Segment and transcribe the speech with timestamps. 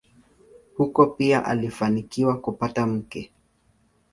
[0.77, 3.31] Huko pia alifanikiwa kupata mke.